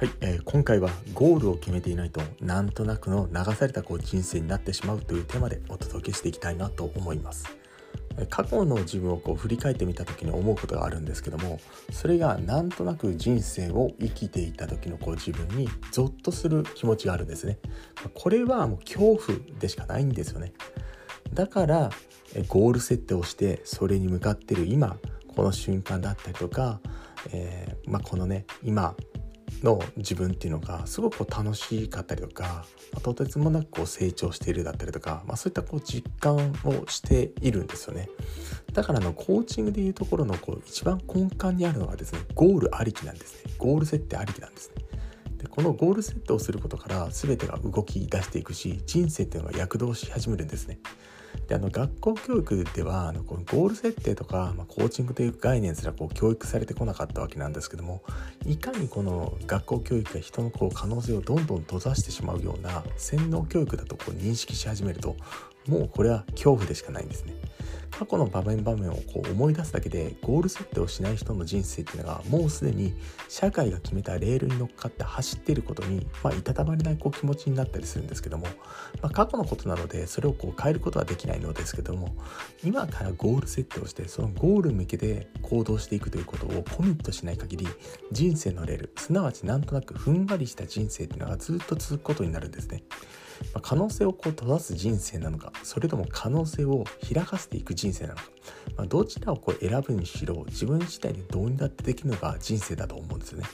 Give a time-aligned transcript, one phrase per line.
[0.00, 7.54] はい、えー、今回はゴールを決めていないとなんとなくの流されたこう人生になってしまうというテーマでお届けしていきたいなと思います。
[8.30, 11.60] 過去の自分をこう振り返ってみた時に思うことがあるんですけども
[11.92, 17.58] それがなんとなく人生を生きていた時のこう自分にゾッとする気持ちがあるんですね。
[18.14, 20.54] これはもう恐怖でしかないんですよね。
[21.34, 21.90] だから
[22.48, 24.96] ゴール設定をしてそれに向かってる今
[25.28, 26.80] この瞬間だったりとか、
[27.34, 28.96] えー、まあ、このね今
[29.62, 38.08] の自分っていうのがすごく楽しかったりとか、まあ、とてつもなくこう成長しているだったりとか、まあ、そういったこう実感をしているんですよね。
[38.72, 43.52] だからのコーチングでいうところのこう一番根幹にあるのはですねゴールありきなんですね。
[43.58, 44.89] ゴール設定ありきなんですね。
[45.40, 50.78] でこのゴール設定をすることから全てが動き出していくし人生っていうのが躍動し始めるんですね。
[51.46, 58.02] であの学校教育ではあのこのゴール設定とか、まあ、コーチングという概念すらこう教育されてこなかったわけなんですけども
[58.46, 65.16] いかにこの学校教育が人のこう可能性をどんどん閉ざしてしまうような洗脳教育だとこう認識し始めると
[65.70, 67.34] もうこれは恐怖でしかないんですね。
[67.90, 72.94] 過去の場面場面をこう思い出すだけでゴール設定をしない人の人生っていうのがもうすでに
[73.28, 78.46] 社会が決めたレールに乗っかって走っていることに、まあ、いたたまれないこう気持ちになったりするんですけども、
[79.02, 82.14] まあ、過去のことなのでそれをこう変えることはできないのですけども
[82.64, 87.68] 今からゴール設定をしてそのゴール向けて行動していくということをコミットしない限り
[88.12, 92.82] 人生のレールすなわちなんとなくふんわりした人生っていうのがずっと続くことになるんですね。
[93.54, 98.24] ま、可能性をこう閉ざす人生なのかそれとも可能性を開かせていく人生なのか、
[98.76, 103.46] まあ、どちらをこう選ぶにしろ自分自体でどうにだってできるのが人生だと思うんですよね。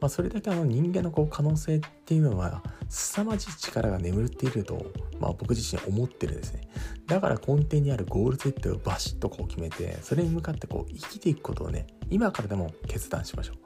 [0.00, 6.68] まあ、それだけあの人間のこう可能性っていうのは凄まじい力が眠っていると、まあ、僕自身思ってるんですね。
[7.06, 13.56] だから根底にあるゴール設定をバシッとこう決めてそれに向かってこう生きていくことをね今からでも決断しましょう。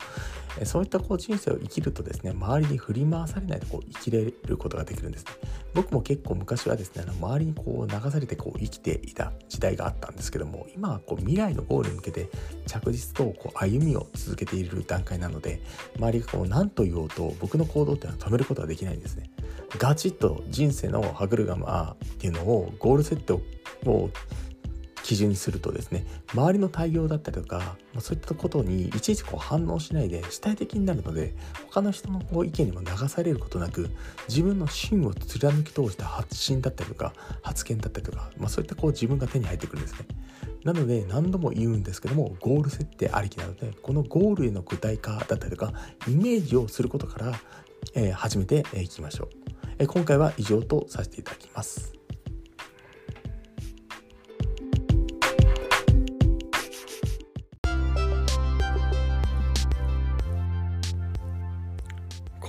[0.64, 5.32] そういったこう人生を生きるとですね周りに振り回されないでこう生きれることができるんですね。
[5.74, 12.28] 僕も結構昔はですね周りにこう流されてこう生きていた時代があったんですけども今はこう未来のゴールに向けて
[12.66, 15.60] 着実とこう歩みを続けている段階なので
[15.96, 19.30] 周りがこう何と言おうと僕の行動っていうのは止めることはできないんですね。
[19.78, 23.34] ガチッと人生の歯車っていうのをゴール設定
[23.86, 24.10] を
[25.10, 31.34] 基準にするとですね周りの対応だったりとか、ま、そういったことにいちいちこう反応しないで主体的になるので
[31.66, 33.90] 他の人のこう意見にも流されることなく
[34.28, 37.12] 自分の芯を貫き通した発信だったりとか
[37.42, 40.06] 発言だったりとか、まあ、そういったこう自分が手に入ってくるんですね。
[40.62, 45.72] なので何度も言うんですけどもゴール設定ありきなのでこのゴールへの具体化だったりとか
[46.06, 47.32] イメージをすることから、
[47.94, 49.28] えー、始めていきましょう、
[49.78, 51.99] えー、今回は以上とさせていただきます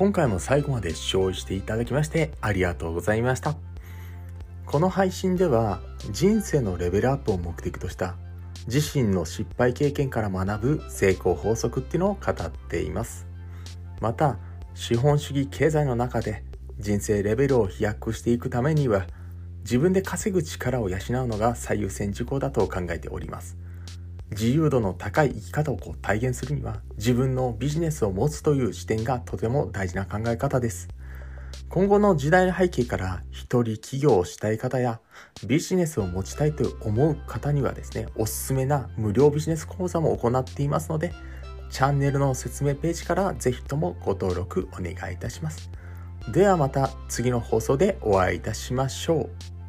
[0.02, 3.56] 今回も最後まで視聴していただきましてありがとうございました。
[4.66, 5.80] この配信では
[6.10, 8.16] 人生のレベルアップを目的とした
[8.66, 13.28] 自身の失敗経験から学ぶ成功法則っていうのを語っています。
[14.00, 14.40] また、
[14.74, 16.44] 資本主義経済の中で
[16.80, 19.06] 人生レベルを飛躍していくためには
[19.60, 23.56] 自分で稼ぐ力を養うのが最優先事項だと考えております。
[24.32, 30.88] 自由度の高い生き方をこう体現するには自分のビジネスを持つという視点がとても大事な考え方です。
[31.70, 35.00] 今後の時代の背景から一人起業をしたい方や
[35.48, 41.14] ビジネスを持ちたいと思う方にはですね、おすすめな無料ビジネス講座も行っていますので、
[41.70, 45.70] チャンネルの説明ページからぜひともご登録お願いいたします。
[46.32, 49.61] ではまた次の放送でお会いいたしましょう。